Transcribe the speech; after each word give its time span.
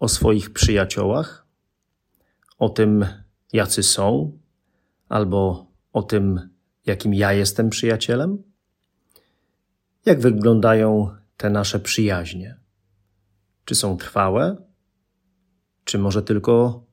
o 0.00 0.08
swoich 0.08 0.52
przyjaciołach? 0.52 1.46
O 2.58 2.68
tym, 2.68 3.06
jacy 3.52 3.82
są? 3.82 4.38
Albo 5.08 5.66
o 5.92 6.02
tym, 6.02 6.50
jakim 6.86 7.14
ja 7.14 7.32
jestem 7.32 7.70
przyjacielem? 7.70 8.42
Jak 10.06 10.20
wyglądają 10.20 11.16
te 11.36 11.50
nasze 11.50 11.80
przyjaźnie? 11.80 12.56
Czy 13.64 13.74
są 13.74 13.96
trwałe? 13.96 14.56
Czy 15.84 15.98
może 15.98 16.22
tylko 16.22 16.84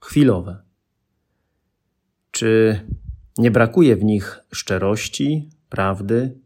chwilowe? 0.00 0.62
Czy 2.30 2.80
nie 3.38 3.50
brakuje 3.50 3.96
w 3.96 4.04
nich 4.04 4.40
szczerości, 4.52 5.50
prawdy, 5.68 6.38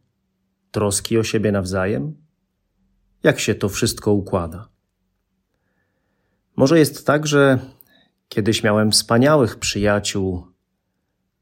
troski 0.70 1.18
o 1.18 1.22
siebie 1.22 1.52
nawzajem? 1.52 2.16
Jak 3.22 3.40
się 3.40 3.54
to 3.54 3.68
wszystko 3.68 4.12
układa? 4.12 4.75
Może 6.56 6.78
jest 6.78 7.06
tak, 7.06 7.26
że 7.26 7.58
kiedyś 8.28 8.62
miałem 8.62 8.90
wspaniałych 8.90 9.58
przyjaciół, 9.58 10.46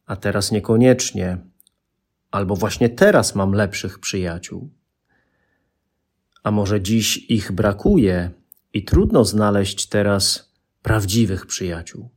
a 0.06 0.16
teraz 0.16 0.52
niekoniecznie, 0.52 1.38
albo 2.30 2.56
właśnie 2.56 2.88
teraz 2.88 3.34
mam 3.34 3.52
lepszych 3.52 3.98
przyjaciół. 3.98 4.70
A 6.42 6.50
może 6.50 6.80
dziś 6.80 7.16
ich 7.16 7.52
brakuje 7.52 8.30
i 8.72 8.84
trudno 8.84 9.24
znaleźć 9.24 9.86
teraz 9.86 10.52
prawdziwych 10.82 11.46
przyjaciół. 11.46 12.10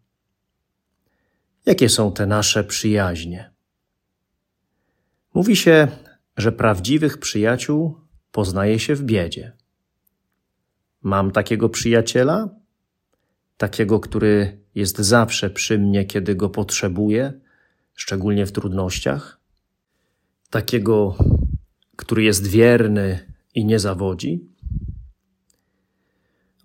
Jakie 1.66 1.90
są 1.90 2.12
te 2.12 2.26
nasze 2.26 2.64
przyjaźnie? 2.64 3.52
Mówi 5.34 5.56
się, 5.56 5.88
że 6.38 6.52
prawdziwych 6.52 7.18
przyjaciół 7.18 7.96
poznaje 8.32 8.80
się 8.80 8.96
w 8.96 9.04
biedzie. 9.04 9.52
Mam 11.02 11.32
takiego 11.32 11.70
przyjaciela, 11.70 12.50
takiego, 13.58 14.00
który 14.00 14.60
jest 14.76 14.98
zawsze 14.98 15.50
przy 15.50 15.80
mnie, 15.80 16.06
kiedy 16.06 16.36
go 16.36 16.50
potrzebuję, 16.50 17.34
szczególnie 17.94 18.46
w 18.46 18.52
trudnościach, 18.52 19.40
takiego, 20.50 21.16
który 21.96 22.24
jest 22.24 22.48
wierny 22.48 23.34
i 23.56 23.66
nie 23.66 23.80
zawodzi. 23.80 24.48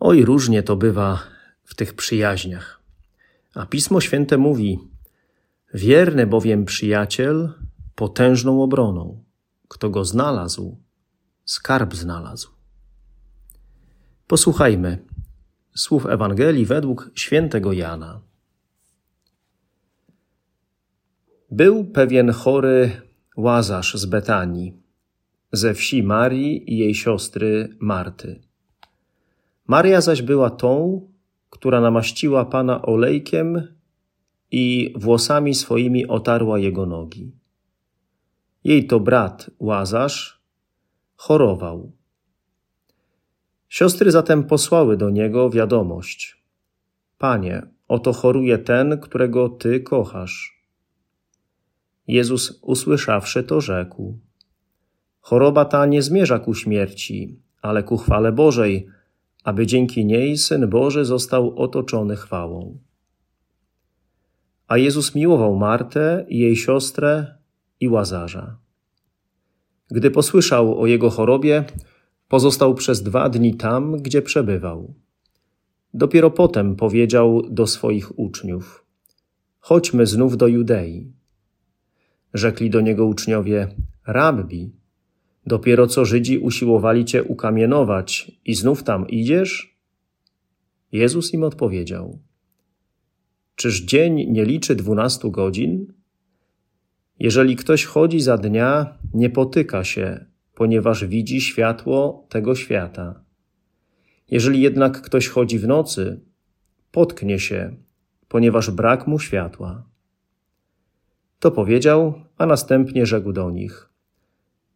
Oj, 0.00 0.24
różnie 0.24 0.62
to 0.62 0.76
bywa 0.76 1.22
w 1.64 1.74
tych 1.74 1.94
przyjaźniach. 1.94 2.80
A 3.54 3.66
Pismo 3.66 4.00
Święte 4.00 4.38
mówi: 4.38 4.78
Wierny 5.74 6.26
bowiem 6.26 6.64
przyjaciel 6.64 7.52
potężną 7.94 8.62
obroną. 8.62 9.24
Kto 9.68 9.90
go 9.90 10.04
znalazł, 10.04 10.76
skarb 11.44 11.94
znalazł. 11.94 12.50
Posłuchajmy 14.26 15.04
słów 15.74 16.06
Ewangelii 16.06 16.66
według 16.66 17.10
świętego 17.14 17.72
Jana. 17.72 18.20
Był 21.50 21.84
pewien 21.84 22.30
chory 22.30 22.90
łazarz 23.36 23.94
z 23.94 24.06
Betanii, 24.06 24.82
ze 25.52 25.74
wsi 25.74 26.02
Marii 26.02 26.72
i 26.72 26.78
jej 26.78 26.94
siostry 26.94 27.76
Marty. 27.80 28.42
Maria 29.66 30.00
zaś 30.00 30.22
była 30.22 30.50
tą, 30.50 31.00
która 31.50 31.80
namaściła 31.80 32.44
Pana 32.44 32.82
olejkiem 32.82 33.68
i 34.50 34.94
włosami 34.96 35.54
swoimi 35.54 36.06
otarła 36.06 36.58
jego 36.58 36.86
nogi. 36.86 37.32
Jej 38.64 38.86
to 38.86 39.00
brat 39.00 39.50
Łazarz 39.58 40.42
chorował. 41.16 41.92
Siostry 43.72 44.10
zatem 44.10 44.44
posłały 44.44 44.96
do 44.96 45.10
niego 45.10 45.50
wiadomość: 45.50 46.42
Panie, 47.18 47.62
oto 47.88 48.12
choruje 48.12 48.58
ten, 48.58 49.00
którego 49.00 49.48
ty 49.48 49.80
kochasz. 49.80 50.64
Jezus, 52.06 52.58
usłyszawszy 52.62 53.42
to, 53.42 53.60
rzekł: 53.60 54.18
Choroba 55.20 55.64
ta 55.64 55.86
nie 55.86 56.02
zmierza 56.02 56.38
ku 56.38 56.54
śmierci, 56.54 57.40
ale 57.62 57.82
ku 57.82 57.96
chwale 57.96 58.32
Bożej, 58.32 58.86
aby 59.44 59.66
dzięki 59.66 60.04
niej 60.04 60.38
syn 60.38 60.68
Boży 60.68 61.04
został 61.04 61.58
otoczony 61.58 62.16
chwałą. 62.16 62.78
A 64.68 64.78
Jezus 64.78 65.14
miłował 65.14 65.56
Martę 65.56 66.26
i 66.28 66.38
jej 66.38 66.56
siostrę 66.56 67.34
i 67.80 67.88
łazarza. 67.88 68.56
Gdy 69.90 70.10
posłyszał 70.10 70.80
o 70.80 70.86
jego 70.86 71.10
chorobie, 71.10 71.64
pozostał 72.32 72.74
przez 72.74 73.02
dwa 73.02 73.28
dni 73.28 73.54
tam, 73.54 73.96
gdzie 73.96 74.22
przebywał. 74.22 74.94
Dopiero 75.94 76.30
potem 76.30 76.76
powiedział 76.76 77.42
do 77.50 77.66
swoich 77.66 78.18
uczniów: 78.18 78.86
Chodźmy 79.58 80.06
znów 80.06 80.36
do 80.36 80.46
Judei. 80.46 81.12
Rzekli 82.34 82.70
do 82.70 82.80
niego 82.80 83.06
uczniowie: 83.06 83.68
Rabbi, 84.06 84.72
dopiero 85.46 85.86
co 85.86 86.04
Żydzi 86.04 86.38
usiłowali 86.38 87.04
cię 87.04 87.24
ukamienować 87.24 88.32
i 88.44 88.54
znów 88.54 88.82
tam 88.82 89.08
idziesz? 89.08 89.76
Jezus 90.92 91.34
im 91.34 91.44
odpowiedział: 91.44 92.18
Czyż 93.56 93.84
dzień 93.84 94.32
nie 94.32 94.44
liczy 94.44 94.74
dwunastu 94.74 95.30
godzin? 95.30 95.92
Jeżeli 97.18 97.56
ktoś 97.56 97.84
chodzi 97.84 98.20
za 98.20 98.38
dnia, 98.38 98.98
nie 99.14 99.30
potyka 99.30 99.84
się, 99.84 100.31
ponieważ 100.54 101.04
widzi 101.04 101.40
światło 101.40 102.26
tego 102.28 102.54
świata. 102.54 103.24
Jeżeli 104.30 104.60
jednak 104.60 105.02
ktoś 105.02 105.28
chodzi 105.28 105.58
w 105.58 105.66
nocy, 105.66 106.20
potknie 106.90 107.38
się, 107.38 107.76
ponieważ 108.28 108.70
brak 108.70 109.06
mu 109.06 109.18
światła. 109.18 109.88
To 111.38 111.50
powiedział, 111.50 112.14
a 112.38 112.46
następnie 112.46 113.06
rzekł 113.06 113.32
do 113.32 113.50
nich: 113.50 113.90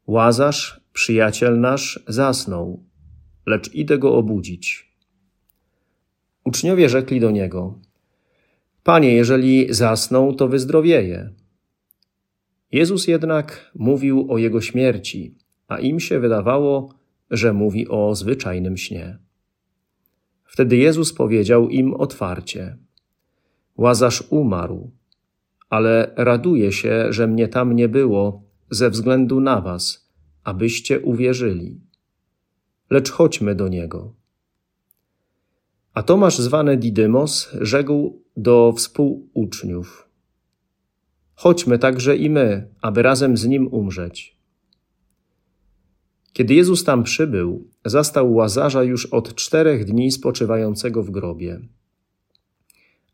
Łazarz, 0.06 0.80
przyjaciel 0.92 1.60
nasz, 1.60 2.04
zasnął, 2.08 2.84
lecz 3.46 3.74
idę 3.74 3.98
go 3.98 4.14
obudzić. 4.14 4.96
Uczniowie 6.44 6.88
rzekli 6.88 7.20
do 7.20 7.30
niego: 7.30 7.78
Panie, 8.84 9.14
jeżeli 9.14 9.74
zasnął, 9.74 10.34
to 10.34 10.48
wyzdrowieje. 10.48 11.30
Jezus 12.72 13.08
jednak 13.08 13.70
mówił 13.74 14.32
o 14.32 14.38
jego 14.38 14.60
śmierci, 14.60 15.34
a 15.68 15.78
im 15.78 16.00
się 16.00 16.20
wydawało, 16.20 16.94
że 17.30 17.52
mówi 17.52 17.88
o 17.88 18.14
zwyczajnym 18.14 18.76
śnie. 18.76 19.18
Wtedy 20.44 20.76
Jezus 20.76 21.12
powiedział 21.12 21.68
im 21.68 21.94
otwarcie: 21.94 22.76
Łazarz 23.76 24.24
umarł, 24.30 24.90
ale 25.70 26.12
raduje 26.16 26.72
się, 26.72 27.12
że 27.12 27.26
mnie 27.26 27.48
tam 27.48 27.76
nie 27.76 27.88
było 27.88 28.42
ze 28.70 28.90
względu 28.90 29.40
na 29.40 29.60
was, 29.60 30.10
abyście 30.44 31.00
uwierzyli. 31.00 31.80
Lecz 32.90 33.10
chodźmy 33.10 33.54
do 33.54 33.68
niego. 33.68 34.14
A 35.94 36.02
Tomasz 36.02 36.38
zwany 36.38 36.76
Didymos 36.76 37.50
rzekł 37.60 38.22
do 38.36 38.72
współuczniów: 38.76 40.08
Chodźmy 41.34 41.78
także 41.78 42.16
i 42.16 42.30
my, 42.30 42.68
aby 42.80 43.02
razem 43.02 43.36
z 43.36 43.46
nim 43.46 43.66
umrzeć. 43.66 44.35
Kiedy 46.36 46.54
Jezus 46.54 46.84
tam 46.84 47.02
przybył, 47.02 47.70
zastał 47.84 48.34
łazarza 48.34 48.82
już 48.82 49.06
od 49.06 49.34
czterech 49.34 49.84
dni 49.84 50.12
spoczywającego 50.12 51.02
w 51.02 51.10
grobie. 51.10 51.60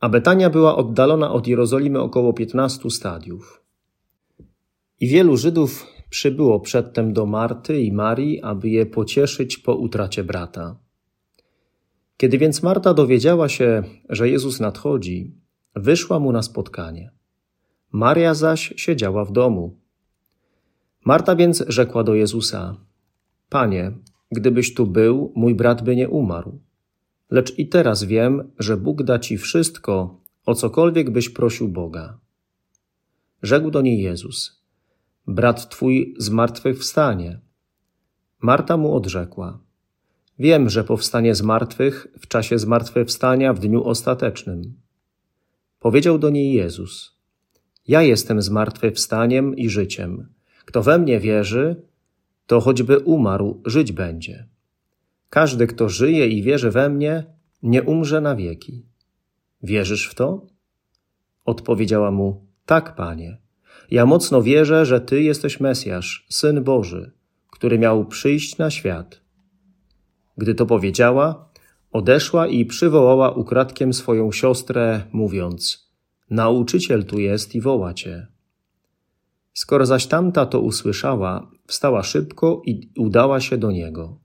A 0.00 0.08
Betania 0.08 0.50
była 0.50 0.76
oddalona 0.76 1.32
od 1.32 1.46
Jerozolimy 1.46 2.00
około 2.00 2.32
piętnastu 2.32 2.90
stadiów. 2.90 3.62
I 5.00 5.08
wielu 5.08 5.36
Żydów 5.36 5.86
przybyło 6.10 6.60
przedtem 6.60 7.12
do 7.12 7.26
Marty 7.26 7.82
i 7.82 7.92
Marii, 7.92 8.42
aby 8.42 8.68
je 8.68 8.86
pocieszyć 8.86 9.58
po 9.58 9.74
utracie 9.74 10.24
brata. 10.24 10.76
Kiedy 12.16 12.38
więc 12.38 12.62
Marta 12.62 12.94
dowiedziała 12.94 13.48
się, 13.48 13.82
że 14.08 14.28
Jezus 14.28 14.60
nadchodzi, 14.60 15.34
wyszła 15.76 16.18
mu 16.18 16.32
na 16.32 16.42
spotkanie. 16.42 17.10
Maria 17.92 18.34
zaś 18.34 18.74
siedziała 18.76 19.24
w 19.24 19.32
domu. 19.32 19.76
Marta 21.04 21.36
więc 21.36 21.64
rzekła 21.68 22.04
do 22.04 22.14
Jezusa: 22.14 22.76
Panie, 23.52 23.92
gdybyś 24.30 24.74
tu 24.74 24.86
był, 24.86 25.32
mój 25.36 25.54
brat 25.54 25.82
by 25.82 25.96
nie 25.96 26.08
umarł. 26.08 26.60
lecz 27.30 27.58
i 27.58 27.68
teraz 27.68 28.04
wiem, 28.04 28.52
że 28.58 28.76
Bóg 28.76 29.02
da 29.02 29.18
ci 29.18 29.38
wszystko, 29.38 30.20
o 30.46 30.54
cokolwiek 30.54 31.10
byś 31.10 31.28
prosił 31.28 31.68
Boga. 31.68 32.18
Rzekł 33.42 33.70
do 33.70 33.80
niej 33.82 34.02
Jezus: 34.02 34.62
Brat 35.26 35.68
twój 35.68 36.14
z 36.18 36.30
martwych 36.30 36.78
wstanie. 36.78 37.40
Marta 38.40 38.76
mu 38.76 38.94
odrzekła: 38.94 39.58
Wiem, 40.38 40.70
że 40.70 40.84
powstanie 40.84 41.34
z 41.34 41.42
martwych 41.42 42.06
w 42.20 42.26
czasie 42.26 42.58
zmartwychwstania 42.58 43.52
w 43.52 43.58
dniu 43.58 43.84
ostatecznym. 43.84 44.62
Powiedział 45.80 46.18
do 46.18 46.30
niej 46.30 46.52
Jezus: 46.52 47.16
Ja 47.88 48.02
jestem 48.02 48.42
zmartwychwstaniem 48.42 49.56
i 49.56 49.68
życiem. 49.68 50.28
Kto 50.64 50.82
we 50.82 50.98
mnie 50.98 51.20
wierzy, 51.20 51.91
to 52.52 52.60
choćby 52.60 52.98
umarł, 52.98 53.62
żyć 53.66 53.92
będzie. 53.92 54.48
Każdy, 55.30 55.66
kto 55.66 55.88
żyje 55.88 56.28
i 56.28 56.42
wierzy 56.42 56.70
we 56.70 56.88
mnie, 56.88 57.24
nie 57.62 57.82
umrze 57.82 58.20
na 58.20 58.36
wieki. 58.36 58.86
Wierzysz 59.62 60.08
w 60.08 60.14
to? 60.14 60.46
Odpowiedziała 61.44 62.10
mu: 62.10 62.46
Tak, 62.66 62.94
panie. 62.94 63.38
Ja 63.90 64.06
mocno 64.06 64.42
wierzę, 64.42 64.86
że 64.86 65.00
ty 65.00 65.22
jesteś 65.22 65.60
Mesjasz, 65.60 66.26
syn 66.30 66.64
Boży, 66.64 67.12
który 67.50 67.78
miał 67.78 68.04
przyjść 68.04 68.58
na 68.58 68.70
świat. 68.70 69.20
Gdy 70.36 70.54
to 70.54 70.66
powiedziała, 70.66 71.48
odeszła 71.92 72.46
i 72.46 72.66
przywołała 72.66 73.30
ukradkiem 73.30 73.92
swoją 73.92 74.32
siostrę, 74.32 75.02
mówiąc: 75.12 75.90
Nauczyciel 76.30 77.04
tu 77.04 77.18
jest 77.18 77.54
i 77.54 77.60
woła 77.60 77.94
cię. 77.94 78.26
Skoro 79.54 79.86
zaś 79.86 80.06
tamta 80.06 80.46
to 80.46 80.60
usłyszała, 80.60 81.50
wstała 81.66 82.02
szybko 82.02 82.62
i 82.66 82.88
udała 82.96 83.40
się 83.40 83.58
do 83.58 83.70
niego. 83.70 84.18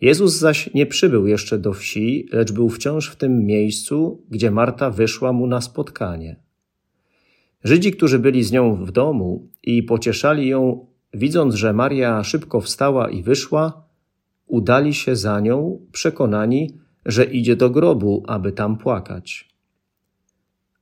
Jezus 0.00 0.38
zaś 0.38 0.74
nie 0.74 0.86
przybył 0.86 1.26
jeszcze 1.26 1.58
do 1.58 1.72
wsi, 1.72 2.28
lecz 2.32 2.52
był 2.52 2.68
wciąż 2.68 3.10
w 3.10 3.16
tym 3.16 3.46
miejscu, 3.46 4.22
gdzie 4.30 4.50
Marta 4.50 4.90
wyszła 4.90 5.32
mu 5.32 5.46
na 5.46 5.60
spotkanie. 5.60 6.36
Żydzi, 7.64 7.92
którzy 7.92 8.18
byli 8.18 8.44
z 8.44 8.52
nią 8.52 8.84
w 8.84 8.92
domu 8.92 9.48
i 9.62 9.82
pocieszali 9.82 10.48
ją, 10.48 10.86
widząc, 11.14 11.54
że 11.54 11.72
Maria 11.72 12.24
szybko 12.24 12.60
wstała 12.60 13.10
i 13.10 13.22
wyszła, 13.22 13.84
udali 14.46 14.94
się 14.94 15.16
za 15.16 15.40
nią, 15.40 15.86
przekonani, 15.92 16.78
że 17.06 17.24
idzie 17.24 17.56
do 17.56 17.70
grobu, 17.70 18.24
aby 18.26 18.52
tam 18.52 18.78
płakać. 18.78 19.48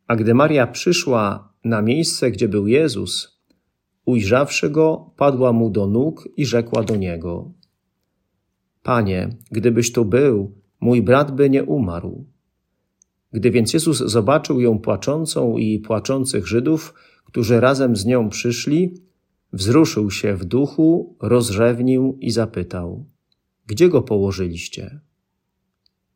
A 0.07 0.17
gdy 0.17 0.35
Maria 0.35 0.67
przyszła 0.67 1.53
na 1.69 1.83
miejsce, 1.83 2.31
gdzie 2.31 2.49
był 2.49 2.67
Jezus, 2.67 3.41
ujrzawszy 4.05 4.71
go, 4.71 5.11
padła 5.17 5.53
mu 5.53 5.71
do 5.71 5.87
nóg 5.87 6.29
i 6.37 6.47
rzekła 6.47 6.83
do 6.83 6.97
niego: 6.97 7.53
Panie, 8.83 9.37
gdybyś 9.51 9.93
tu 9.93 10.05
był, 10.05 10.55
mój 10.81 11.03
brat 11.03 11.35
by 11.35 11.51
nie 11.51 11.65
umarł. 11.65 12.27
Gdy 13.33 13.51
więc 13.51 13.75
Jezus 13.75 13.99
zobaczył 13.99 14.61
ją 14.61 14.79
płaczącą 14.79 15.57
i 15.57 15.79
płaczących 15.79 16.47
Żydów, 16.47 16.95
którzy 17.25 17.61
razem 17.61 17.97
z 17.97 18.07
nią 18.07 18.29
przyszli, 18.29 18.95
wzruszył 19.53 20.11
się 20.11 20.37
w 20.37 20.45
duchu, 20.45 21.17
rozrzewnił 21.21 22.19
i 22.21 22.31
zapytał: 22.31 23.07
Gdzie 23.67 23.89
go 23.89 24.03
położyliście? 24.03 25.01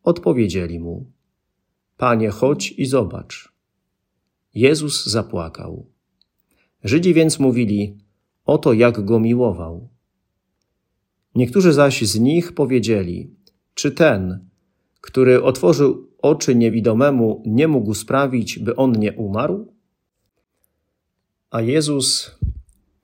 Odpowiedzieli 0.03 0.81
mu: 0.81 1.13
Panie, 1.97 2.31
chodź 2.31 2.73
i 2.73 2.87
zobacz. 2.87 3.52
Jezus 4.55 5.07
zapłakał. 5.07 5.87
Żydzi 6.85 7.15
więc 7.15 7.39
mówili: 7.39 7.99
Oto 8.45 8.73
jak 8.73 9.05
go 9.05 9.21
miłował. 9.21 9.89
Niektórzy 11.35 11.73
zaś 11.73 12.03
z 12.03 12.19
nich 12.19 12.53
powiedzieli: 12.53 13.31
Czy 13.75 13.93
ten, 13.93 14.49
który 15.01 15.43
otworzył 15.43 16.09
oczy 16.19 16.55
niewidomemu, 16.55 17.43
nie 17.47 17.69
mógł 17.69 17.95
sprawić, 17.95 18.59
by 18.59 18.77
on 18.77 18.93
nie 18.93 19.13
umarł? 19.13 19.73
A 21.51 21.61
Jezus, 21.61 22.37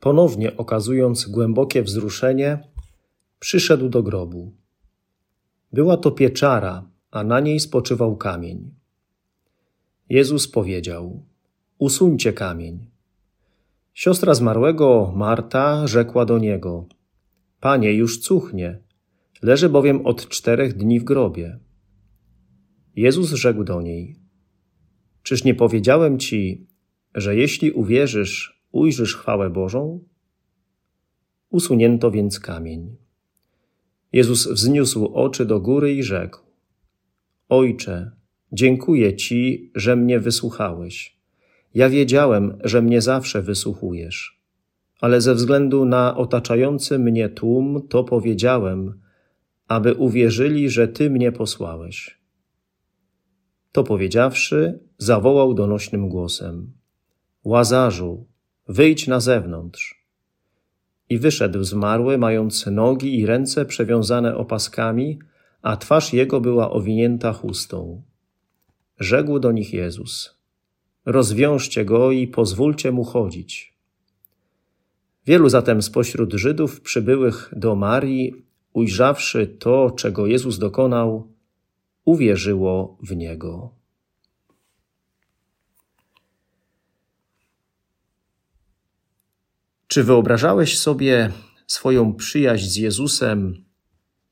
ponownie 0.00 0.56
okazując 0.56 1.28
głębokie 1.28 1.82
wzruszenie, 1.82 2.58
przyszedł 3.38 3.88
do 3.88 4.02
grobu. 4.02 4.52
Była 5.72 5.96
to 5.96 6.10
pieczara, 6.10 6.90
a 7.10 7.24
na 7.24 7.40
niej 7.40 7.60
spoczywał 7.60 8.16
kamień. 8.16 8.70
Jezus 10.08 10.48
powiedział: 10.48 11.24
Usuńcie 11.78 12.32
kamień. 12.32 12.86
Siostra 13.94 14.34
zmarłego, 14.34 15.12
Marta, 15.16 15.86
rzekła 15.86 16.24
do 16.24 16.38
niego: 16.38 16.86
Panie, 17.60 17.94
już 17.94 18.20
cuchnie, 18.20 18.82
leży 19.42 19.68
bowiem 19.68 20.06
od 20.06 20.28
czterech 20.28 20.76
dni 20.76 21.00
w 21.00 21.04
grobie. 21.04 21.58
Jezus 22.96 23.32
rzekł 23.32 23.64
do 23.64 23.82
niej: 23.82 24.16
Czyż 25.22 25.44
nie 25.44 25.54
powiedziałem 25.54 26.18
ci, 26.18 26.66
że 27.14 27.36
jeśli 27.36 27.70
uwierzysz, 27.72 28.62
ujrzysz 28.72 29.16
chwałę 29.16 29.50
Bożą? 29.50 30.04
Usunięto 31.50 32.10
więc 32.10 32.40
kamień. 32.40 32.96
Jezus 34.12 34.48
wzniósł 34.48 35.06
oczy 35.06 35.46
do 35.46 35.60
góry 35.60 35.94
i 35.94 36.02
rzekł: 36.02 36.38
Ojcze, 37.48 38.12
dziękuję 38.52 39.16
Ci, 39.16 39.70
że 39.74 39.96
mnie 39.96 40.20
wysłuchałeś. 40.20 41.17
Ja 41.74 41.88
wiedziałem, 41.88 42.58
że 42.64 42.82
mnie 42.82 43.00
zawsze 43.00 43.42
wysłuchujesz, 43.42 44.40
ale 45.00 45.20
ze 45.20 45.34
względu 45.34 45.84
na 45.84 46.16
otaczający 46.16 46.98
mnie 46.98 47.28
tłum 47.28 47.88
to 47.88 48.04
powiedziałem, 48.04 49.00
aby 49.68 49.94
uwierzyli, 49.94 50.70
że 50.70 50.88
Ty 50.88 51.10
mnie 51.10 51.32
posłałeś. 51.32 52.20
To 53.72 53.84
powiedziawszy, 53.84 54.80
zawołał 54.98 55.54
donośnym 55.54 56.08
głosem: 56.08 56.72
Łazarzu, 57.44 58.26
wyjdź 58.68 59.06
na 59.06 59.20
zewnątrz. 59.20 60.04
I 61.10 61.18
wyszedł 61.18 61.64
zmarły, 61.64 62.18
mając 62.18 62.66
nogi 62.66 63.18
i 63.18 63.26
ręce 63.26 63.64
przewiązane 63.64 64.36
opaskami, 64.36 65.18
a 65.62 65.76
twarz 65.76 66.12
jego 66.12 66.40
była 66.40 66.70
owinięta 66.70 67.32
chustą. 67.32 68.02
Rzekł 69.00 69.38
do 69.38 69.52
nich 69.52 69.72
Jezus: 69.72 70.37
Rozwiążcie 71.08 71.84
go 71.84 72.12
i 72.12 72.26
pozwólcie 72.26 72.92
mu 72.92 73.04
chodzić. 73.04 73.74
Wielu 75.26 75.48
zatem 75.48 75.82
spośród 75.82 76.32
Żydów 76.32 76.80
przybyłych 76.80 77.52
do 77.56 77.74
Marii, 77.74 78.34
ujrzawszy 78.72 79.46
to, 79.46 79.90
czego 79.90 80.26
Jezus 80.26 80.58
dokonał, 80.58 81.32
uwierzyło 82.04 82.98
w 83.02 83.16
niego. 83.16 83.74
Czy 89.86 90.04
wyobrażałeś 90.04 90.78
sobie 90.78 91.32
swoją 91.66 92.14
przyjaźń 92.14 92.66
z 92.66 92.76
Jezusem, 92.76 93.64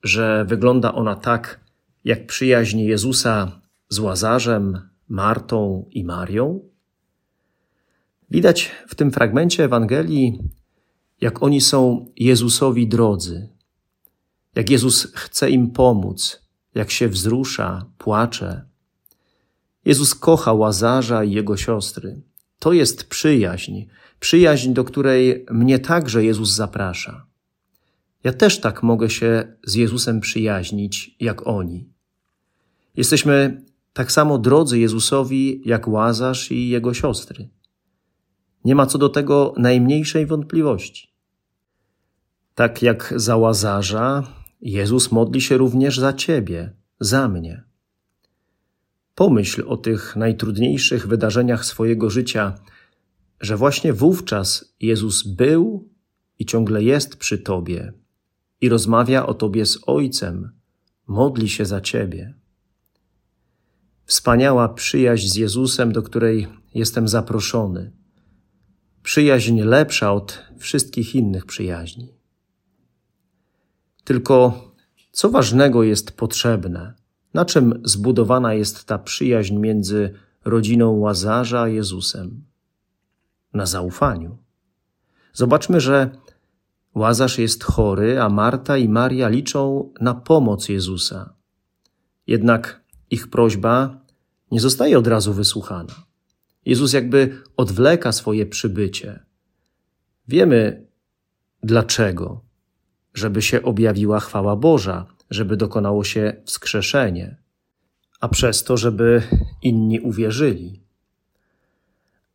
że 0.02 0.45
wygląda 0.49 0.95
ona 0.95 1.14
tak, 1.14 1.61
jak 2.04 2.26
przyjaźń 2.26 2.80
Jezusa 2.80 3.61
z 3.88 3.99
Łazarzem, 3.99 4.96
Martą 5.08 5.88
i 5.90 6.04
Marią? 6.04 6.60
Widać 8.30 8.70
w 8.88 8.94
tym 8.94 9.10
fragmencie 9.10 9.64
Ewangelii, 9.64 10.38
jak 11.20 11.42
oni 11.42 11.60
są 11.60 12.06
Jezusowi 12.16 12.88
drodzy, 12.88 13.48
jak 14.54 14.70
Jezus 14.70 15.12
chce 15.14 15.50
im 15.50 15.70
pomóc, 15.70 16.42
jak 16.75 16.90
się 16.90 17.08
wzrusza, 17.08 17.86
płacze. 17.98 18.64
Jezus 19.84 20.14
kocha 20.14 20.52
Łazarza 20.52 21.25
i 21.25 21.32
jego 21.32 21.56
siostry. 21.56 22.22
To 22.58 22.72
jest 22.72 23.08
przyjaźń, 23.08 23.84
przyjaźń, 24.20 24.72
do 24.72 24.84
której 24.84 25.46
mnie 25.50 25.78
także 25.78 26.25
Jezus 26.25 26.50
zaprasza. 26.50 27.26
Ja 28.25 28.32
też 28.32 28.60
tak 28.60 28.82
mogę 28.82 29.10
się 29.10 29.56
z 29.64 29.75
Jezusem 29.75 30.20
przyjaźnić, 30.20 31.16
jak 31.20 31.46
oni. 31.46 31.88
Jesteśmy 32.96 33.62
tak 33.97 34.12
samo 34.12 34.38
drodzy 34.38 34.79
Jezusowi, 34.79 35.62
jak 35.65 35.88
Łazarz 35.88 36.53
i 36.53 36.69
jego 36.69 36.95
siostry. 36.95 37.49
Nie 38.65 38.75
ma 38.75 38.87
co 38.87 38.99
do 38.99 39.09
tego 39.09 39.55
najmniejszej 39.57 40.26
wątpliwości. 40.26 41.09
Tak 42.55 42.83
jak 42.83 43.15
za 43.17 43.37
Łazarza, 43.37 44.23
Jezus 44.61 45.12
modli 45.12 45.41
się 45.41 45.57
również 45.57 45.99
za 45.99 46.12
Ciebie, 46.12 46.73
za 47.00 47.29
mnie. 47.29 47.65
Pomyśl 49.15 49.65
o 49.67 49.76
tych 49.76 50.17
najtrudniejszych 50.17 51.07
wydarzeniach 51.07 51.65
swojego 51.65 52.11
życia, 52.11 52.55
że 53.41 53.57
właśnie 53.57 53.93
wówczas 53.93 54.75
Jezus 54.81 55.23
był 55.23 55.88
i 56.38 56.47
ciągle 56.47 56.83
jest 56.83 57.17
przy 57.17 57.38
Tobie 57.38 57.93
i 58.61 58.69
rozmawia 58.69 59.26
o 59.26 59.35
Tobie 59.35 59.67
z 59.67 59.79
Ojcem, 59.87 60.50
modli 61.07 61.49
się 61.49 61.65
za 61.65 61.81
Ciebie. 61.81 62.35
Wspaniała 64.06 64.68
przyjaźń 64.68 65.28
z 65.28 65.36
Jezusem, 65.36 65.92
do 65.92 66.02
której 66.02 66.48
jestem 66.75 67.08
zaproszony. 67.08 67.92
Przyjaźń 69.02 69.60
lepsza 69.60 70.12
od 70.12 70.42
wszystkich 70.58 71.14
innych 71.14 71.46
przyjaźni. 71.46 72.14
Tylko 74.04 74.64
co 75.12 75.30
ważnego 75.30 75.82
jest 75.82 76.16
potrzebne, 76.16 76.94
Na 77.34 77.44
czym 77.44 77.80
zbudowana 77.84 78.54
jest 78.54 78.84
ta 78.84 78.98
przyjaźń 78.98 79.56
między 79.56 80.14
rodziną 80.44 80.90
Łazarza 80.90 81.60
a 81.60 81.68
Jezusem? 81.68 82.44
Na 83.54 83.66
zaufaniu. 83.66 84.38
Zobaczmy, 85.32 85.80
że 85.80 86.10
Łazarz 86.94 87.38
jest 87.38 87.64
chory, 87.64 88.20
a 88.20 88.28
Marta 88.28 88.76
i 88.76 88.88
Maria 88.88 89.28
liczą 89.28 89.92
na 90.00 90.14
pomoc 90.14 90.68
Jezusa. 90.68 91.34
Jednak 92.26 92.86
ich 93.10 93.28
prośba 93.28 94.00
nie 94.50 94.60
zostaje 94.60 94.98
od 94.98 95.06
razu 95.06 95.32
wysłuchana. 95.32 95.94
Jezus 96.64 96.92
jakby 96.92 97.42
odwleka 97.56 98.12
swoje 98.12 98.46
przybycie. 98.46 99.20
Wiemy 100.28 100.86
dlaczego. 101.62 102.44
Żeby 103.14 103.42
się 103.42 103.62
objawiła 103.62 104.20
chwała 104.20 104.56
Boża, 104.56 105.06
żeby 105.30 105.56
dokonało 105.56 106.04
się 106.04 106.42
wskrzeszenie, 106.44 107.36
a 108.20 108.28
przez 108.28 108.64
to, 108.64 108.76
żeby 108.76 109.22
inni 109.62 110.00
uwierzyli. 110.00 110.82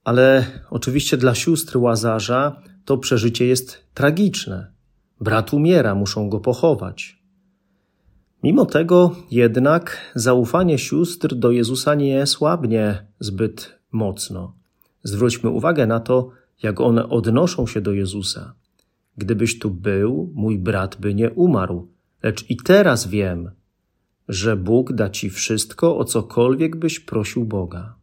Ale 0.04 0.46
oczywiście 0.70 1.18
dla 1.18 1.36
sióstr 1.36 1.78
Łazarza 1.78 2.62
to 2.86 2.98
przeżycie 2.98 3.46
jest 3.46 3.86
tragiczne. 3.94 4.72
Brat 5.20 5.54
umiera, 5.54 5.96
muszą 5.96 6.30
go 6.30 6.40
pochować. 6.40 7.21
Mimo 8.44 8.66
tego 8.66 9.16
jednak 9.32 10.12
zaufanie 10.16 10.78
sióstr 10.78 11.36
do 11.36 11.52
Jezusa 11.52 11.96
nie 11.96 12.26
słabnie 12.28 13.06
zbyt 13.20 13.80
mocno. 13.92 14.56
Zwróćmy 15.04 15.50
uwagę 15.50 15.88
na 15.88 16.00
to, 16.00 16.30
jak 16.64 16.82
one 16.82 17.10
odnoszą 17.10 17.68
się 17.68 17.82
do 17.82 17.94
Jezusa. 17.94 18.54
Gdybyś 19.18 19.60
tu 19.60 19.72
był, 19.72 20.32
mój 20.36 20.60
brat 20.60 20.98
by 21.00 21.14
nie 21.14 21.30
umarł, 21.30 21.88
lecz 22.24 22.50
i 22.50 22.58
teraz 22.58 23.08
wiem, 23.08 23.52
że 24.28 24.58
Bóg 24.58 24.94
da 24.94 25.10
ci 25.10 25.30
wszystko, 25.30 25.98
o 25.98 26.06
cokolwiek 26.06 26.76
byś 26.76 27.00
prosił 27.00 27.46
Boga. 27.46 27.96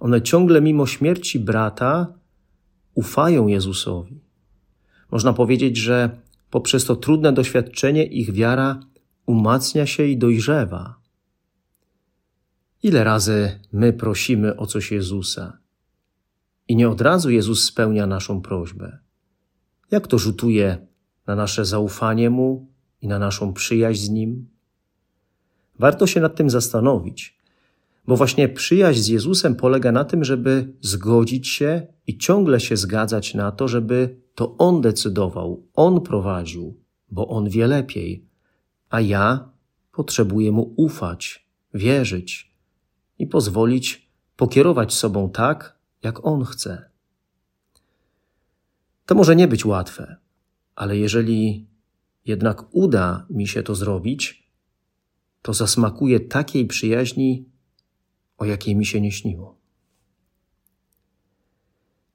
One 0.00 0.22
ciągle 0.22 0.60
mimo 0.60 0.86
śmierci 0.86 1.40
brata 1.40 2.12
ufają 2.94 3.46
Jezusowi. 3.46 4.20
Można 5.10 5.32
powiedzieć, 5.32 5.76
że 5.76 6.10
poprzez 6.50 6.84
to 6.84 6.96
trudne 6.96 7.32
doświadczenie 7.32 8.04
ich 8.04 8.32
wiara 8.32 8.80
umacnia 9.26 9.86
się 9.86 10.06
i 10.06 10.18
dojrzewa. 10.18 10.94
Ile 12.82 13.04
razy 13.04 13.60
my 13.72 13.92
prosimy 13.92 14.56
o 14.56 14.66
coś 14.66 14.92
Jezusa 14.92 15.58
i 16.68 16.76
nie 16.76 16.88
od 16.88 17.00
razu 17.00 17.30
Jezus 17.30 17.64
spełnia 17.64 18.06
naszą 18.06 18.40
prośbę? 18.40 18.98
Jak 19.90 20.06
to 20.06 20.18
rzutuje 20.18 20.86
na 21.26 21.36
nasze 21.36 21.64
zaufanie 21.64 22.30
Mu 22.30 22.66
i 23.02 23.08
na 23.08 23.18
naszą 23.18 23.52
przyjaźń 23.52 24.02
z 24.02 24.08
Nim? 24.08 24.48
Warto 25.78 26.06
się 26.06 26.20
nad 26.20 26.36
tym 26.36 26.50
zastanowić, 26.50 27.38
bo 28.06 28.16
właśnie 28.16 28.48
przyjaźń 28.48 29.00
z 29.00 29.08
Jezusem 29.08 29.54
polega 29.54 29.92
na 29.92 30.04
tym, 30.04 30.24
żeby 30.24 30.72
zgodzić 30.80 31.48
się 31.48 31.86
i 32.06 32.18
ciągle 32.18 32.60
się 32.60 32.76
zgadzać 32.76 33.34
na 33.34 33.52
to, 33.52 33.68
żeby 33.68 34.20
to 34.34 34.56
On 34.56 34.80
decydował, 34.80 35.66
On 35.74 36.00
prowadził, 36.00 36.80
bo 37.10 37.28
On 37.28 37.48
wie 37.48 37.66
lepiej, 37.66 38.25
a 38.96 39.00
ja 39.00 39.48
potrzebuję 39.92 40.52
Mu 40.52 40.74
ufać, 40.76 41.48
wierzyć 41.74 42.52
i 43.18 43.26
pozwolić 43.26 44.10
pokierować 44.36 44.94
sobą 44.94 45.30
tak, 45.30 45.78
jak 46.02 46.26
On 46.26 46.44
chce. 46.44 46.90
To 49.06 49.14
może 49.14 49.36
nie 49.36 49.48
być 49.48 49.64
łatwe, 49.64 50.16
ale 50.74 50.96
jeżeli 50.96 51.66
jednak 52.24 52.64
uda 52.70 53.26
mi 53.30 53.48
się 53.48 53.62
to 53.62 53.74
zrobić, 53.74 54.50
to 55.42 55.54
zasmakuje 55.54 56.20
takiej 56.20 56.66
przyjaźni, 56.66 57.48
o 58.38 58.44
jakiej 58.44 58.76
mi 58.76 58.86
się 58.86 59.00
nie 59.00 59.12
śniło. 59.12 59.58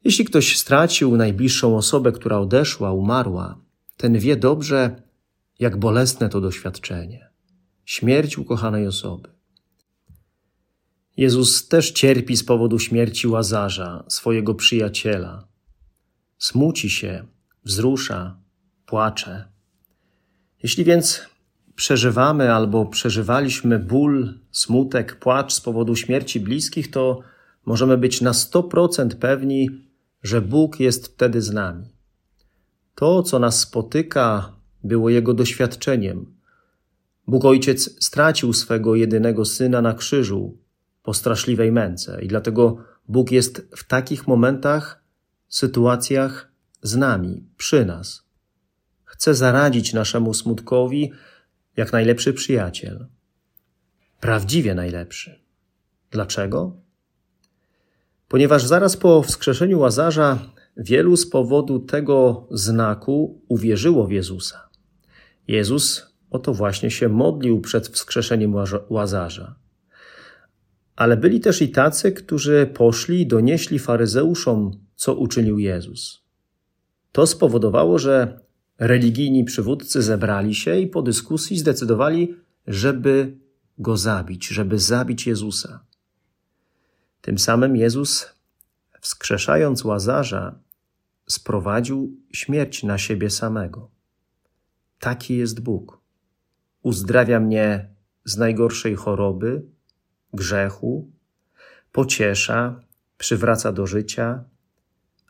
Jeśli 0.04 0.26
ktoś 0.26 0.58
stracił 0.58 1.18
najbliższą 1.18 1.78
osobę, 1.78 2.12
która 2.12 2.38
odeszła, 2.38 2.92
umarła, 2.92 3.62
ten 3.98 4.20
wie 4.20 4.36
dobrze, 4.36 5.11
jak 5.62 5.77
bolesne 5.77 6.30
to 6.30 6.41
doświadczenie 6.41 7.32
śmierć 7.86 8.38
ukochanej 8.38 8.88
osoby. 8.88 9.30
Jezus 11.18 11.68
też 11.68 11.91
cierpi 11.91 12.38
z 12.38 12.44
powodu 12.44 12.80
śmierci 12.80 13.27
łazarza, 13.27 14.03
swojego 14.08 14.56
przyjaciela. 14.56 15.48
Smuci 16.38 16.89
się, 16.89 17.25
wzrusza, 17.63 18.38
płacze. 18.86 19.46
Jeśli 20.63 20.84
więc 20.84 21.22
przeżywamy 21.75 22.53
albo 22.53 22.86
przeżywaliśmy 22.86 23.80
ból, 23.80 24.39
smutek, 24.51 25.20
płacz 25.20 25.53
z 25.53 25.62
powodu 25.62 25.96
śmierci 25.96 26.39
bliskich, 26.39 26.91
to 26.91 27.20
możemy 27.65 27.98
być 27.98 28.22
na 28.22 28.32
100% 28.32 29.15
pewni, 29.15 29.70
że 30.24 30.41
Bóg 30.41 30.80
jest 30.80 31.08
wtedy 31.08 31.41
z 31.41 31.51
nami. 31.51 31.86
To, 32.96 33.24
co 33.24 33.39
nas 33.39 33.60
spotyka, 33.60 34.61
było 34.84 35.10
Jego 35.10 35.34
doświadczeniem. 35.34 36.26
Bóg 37.28 37.46
Ojciec 37.46 38.06
stracił 38.06 38.54
swego 38.54 38.96
jedynego 38.96 39.46
syna 39.46 39.82
na 39.82 39.94
krzyżu 39.94 40.58
po 41.04 41.14
straszliwej 41.14 41.72
męce 41.72 42.22
i 42.22 42.28
dlatego 42.28 42.78
Bóg 43.08 43.32
jest 43.32 43.68
w 43.78 43.84
takich 43.84 44.28
momentach, 44.28 45.04
sytuacjach 45.48 46.52
z 46.82 46.96
nami, 46.96 47.46
przy 47.58 47.86
nas. 47.86 48.24
Chce 49.04 49.36
zaradzić 49.36 49.94
naszemu 49.94 50.34
smutkowi 50.34 51.12
jak 51.78 51.94
najlepszy 51.94 52.34
przyjaciel. 52.34 53.08
Prawdziwie 54.20 54.76
najlepszy. 54.76 55.42
Dlaczego? 56.12 56.76
Ponieważ 58.28 58.66
zaraz 58.66 58.98
po 58.98 59.24
wskrzeszeniu 59.24 59.80
Łazarza 59.80 60.40
wielu 60.78 61.18
z 61.18 61.30
powodu 61.30 61.80
tego 61.80 62.48
znaku 62.52 63.42
uwierzyło 63.48 64.08
w 64.08 64.12
Jezusa. 64.12 64.71
Jezus 65.51 66.12
o 66.29 66.39
to 66.39 66.53
właśnie 66.53 66.91
się 66.91 67.10
modlił 67.10 67.62
przed 67.62 67.88
wskrzeszeniem 67.88 68.55
Łazarza. 68.89 69.55
Ale 70.96 71.17
byli 71.17 71.39
też 71.39 71.62
i 71.62 71.70
tacy, 71.70 72.12
którzy 72.12 72.70
poszli 72.74 73.22
i 73.22 73.27
donieśli 73.27 73.79
faryzeuszom, 73.79 74.72
co 74.96 75.15
uczynił 75.15 75.60
Jezus. 75.60 76.24
To 77.12 77.27
spowodowało, 77.27 78.00
że 78.00 78.39
religijni 78.79 79.43
przywódcy 79.43 80.01
zebrali 80.01 80.55
się 80.55 80.79
i 80.79 80.88
po 80.88 81.01
dyskusji 81.01 81.58
zdecydowali, 81.58 82.36
żeby 82.67 83.38
go 83.77 83.98
zabić, 83.98 84.48
żeby 84.48 84.79
zabić 84.79 85.27
Jezusa. 85.27 85.86
Tym 87.22 87.38
samym 87.38 87.75
Jezus, 87.75 88.25
wskrzeszając 89.01 89.84
łazarza, 89.84 90.60
sprowadził 91.27 92.17
śmierć 92.31 92.84
na 92.84 92.98
siebie 92.98 93.29
samego. 93.29 94.00
Taki 95.01 95.38
jest 95.38 95.60
Bóg. 95.60 96.01
Uzdrawia 96.81 97.39
mnie 97.39 97.89
z 98.25 98.38
najgorszej 98.38 98.96
choroby, 98.96 99.65
grzechu, 100.34 101.12
pociesza, 101.91 102.81
przywraca 103.17 103.72
do 103.72 103.88
życia, 103.88 104.43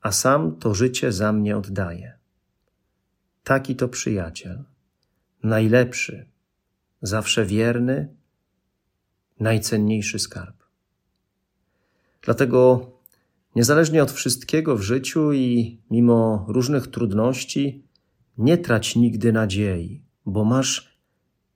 a 0.02 0.12
sam 0.12 0.56
to 0.56 0.74
życie 0.74 1.12
za 1.12 1.34
mnie 1.34 1.58
oddaje. 1.58 2.18
Taki 3.44 3.76
to 3.76 3.88
przyjaciel, 3.88 4.64
najlepszy, 5.44 6.26
zawsze 7.02 7.46
wierny, 7.46 8.16
najcenniejszy 9.40 10.20
skarb. 10.20 10.64
Dlatego, 12.22 12.92
niezależnie 13.56 14.04
od 14.04 14.12
wszystkiego 14.12 14.78
w 14.78 14.82
życiu 14.82 15.34
i 15.34 15.80
mimo 15.92 16.46
różnych 16.48 16.88
trudności, 16.88 17.91
nie 18.38 18.58
trać 18.58 18.96
nigdy 18.96 19.34
nadziei, 19.34 20.02
bo 20.26 20.46
masz 20.46 20.98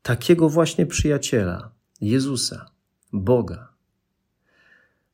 takiego 0.02 0.50
właśnie 0.50 0.86
przyjaciela, 0.86 1.72
Jezusa, 2.02 2.66
Boga. 3.14 3.76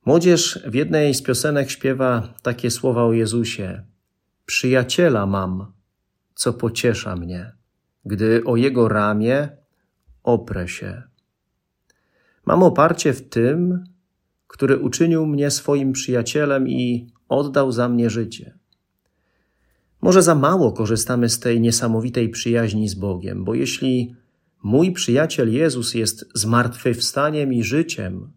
Młodzież 0.06 0.60
w 0.68 0.74
jednej 0.74 1.13
z 1.13 1.22
piosenek 1.22 1.70
śpiewa 1.70 2.34
takie 2.41 2.72
słowa 2.72 3.03
o 3.03 3.13
Jezusie: 3.13 3.84
Przyjaciela 4.46 5.25
mam, 5.25 5.72
co 6.36 6.53
pociesza 6.53 7.15
mnie, 7.15 7.51
gdy 8.06 8.44
o 8.46 8.56
jego 8.56 8.88
ramię 8.88 9.50
oprę 10.24 10.68
się. 10.68 11.03
Mam 12.46 12.63
oparcie 12.63 13.13
w 13.13 13.30
tym, 13.30 13.84
który 14.48 14.77
uczynił 14.77 15.25
mnie 15.25 15.51
swoim 15.51 15.94
przyjacielem 15.94 16.70
i 16.70 17.08
oddał 17.30 17.72
za 17.72 17.89
mnie 17.89 18.10
życie. 18.10 18.61
Może 20.01 20.22
za 20.22 20.36
mało 20.36 20.72
korzystamy 20.72 21.29
z 21.29 21.39
tej 21.39 21.62
niesamowitej 21.62 22.29
przyjaźni 22.29 22.89
z 22.89 22.96
Bogiem, 22.96 23.43
bo 23.43 23.55
jeśli 23.55 24.15
mój 24.63 24.91
przyjaciel 24.91 25.53
Jezus 25.53 25.93
jest 25.93 26.29
zmartwychwstaniem 26.34 27.53
i 27.53 27.63
życiem, 27.63 28.31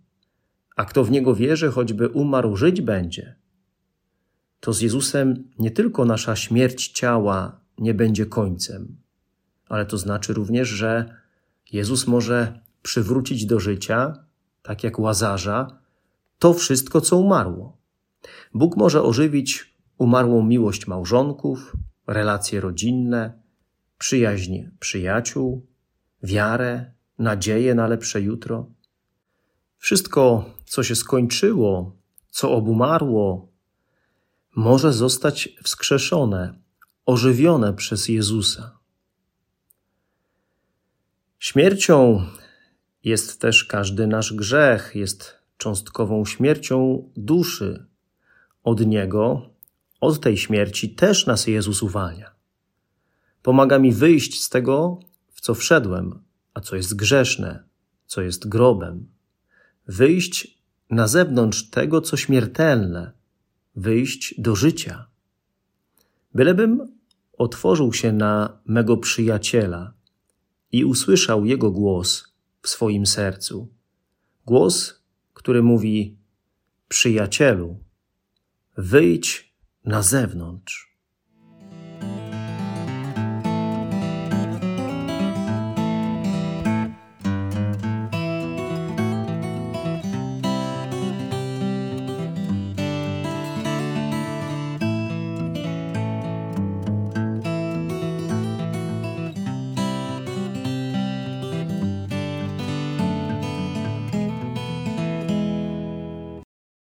a 0.77 0.85
kto 0.85 1.05
w 1.05 1.11
niego 1.11 1.35
wierzy, 1.35 1.69
choćby 1.69 2.09
umarł, 2.09 2.57
żyć 2.57 2.81
będzie, 2.81 3.37
to 4.61 4.73
z 4.73 4.81
Jezusem 4.81 5.45
nie 5.59 5.71
tylko 5.71 6.05
nasza 6.05 6.37
śmierć 6.37 6.89
ciała 6.89 7.61
nie 7.79 7.95
będzie 7.95 8.27
końcem, 8.27 8.97
ale 9.69 9.87
to 9.87 9.99
znaczy 9.99 10.33
również, 10.33 10.69
że 10.69 11.17
Jezus 11.73 12.07
może 12.07 12.61
przywrócić 12.83 13.47
do 13.47 13.61
życia, 13.61 14.25
tak 14.63 14.85
jak 14.85 14.99
łazarza, 14.99 15.79
to 16.39 16.55
wszystko, 16.55 17.01
co 17.01 17.17
umarło. 17.17 17.77
Bóg 18.55 18.77
może 18.77 19.03
ożywić 19.03 19.74
umarłą 19.99 20.43
miłość 20.43 20.87
małżonków, 20.87 21.77
relacje 22.07 22.61
rodzinne, 22.61 23.43
przyjaźń 23.99 24.59
przyjaciół, 24.81 25.67
wiarę, 26.23 26.93
nadzieję 27.19 27.75
na 27.75 27.87
lepsze 27.87 28.21
jutro. 28.21 28.71
Wszystko, 29.79 30.45
co 30.65 30.83
się 30.83 30.97
skończyło, 30.97 31.97
co 32.31 32.53
obumarło, 32.53 33.49
może 34.57 34.93
zostać 34.93 35.49
wskrzeszone, 35.63 36.59
ożywione 37.07 37.75
przez 37.75 38.09
Jezusa. 38.09 38.79
Śmiercią 41.39 42.27
jest 43.05 43.41
też 43.41 43.65
każdy 43.65 44.07
nasz 44.07 44.33
grzech, 44.33 44.93
jest 44.95 45.39
cząstkową 45.57 46.25
śmiercią 46.25 47.11
duszy. 47.17 47.87
Od 48.63 48.87
Niego, 48.87 49.54
od 50.05 50.21
tej 50.21 50.37
śmierci 50.37 50.95
też 50.95 51.27
nas 51.27 51.47
Jezus 51.47 51.83
uwalnia. 51.83 52.35
Pomaga 53.43 53.79
mi 53.79 53.93
wyjść 53.93 54.43
z 54.43 54.49
tego, 54.49 55.01
w 55.33 55.41
co 55.41 55.55
wszedłem, 55.55 56.23
a 56.55 56.61
co 56.61 56.77
jest 56.77 56.97
grzeszne, 56.97 57.65
co 58.07 58.23
jest 58.23 58.49
grobem. 58.49 59.09
Wyjść 59.87 60.59
na 60.91 61.09
zewnątrz 61.09 61.71
tego, 61.71 62.01
co 62.01 62.17
śmiertelne, 62.17 63.13
wyjść 63.77 64.35
do 64.39 64.57
życia. 64.57 65.07
Bylebym 66.35 66.99
otworzył 67.33 67.93
się 67.93 68.13
na 68.13 68.59
mego 68.65 68.97
przyjaciela 68.97 69.95
i 70.73 70.85
usłyszał 70.85 71.45
jego 71.45 71.71
głos 71.71 72.35
w 72.63 72.69
swoim 72.69 73.07
sercu. 73.07 73.69
Głos, 74.47 75.03
który 75.35 75.63
mówi: 75.63 76.17
Przyjacielu, 76.89 77.79
wyjdź 78.77 79.54
na 79.85 80.03
zewnątrz. 80.03 80.94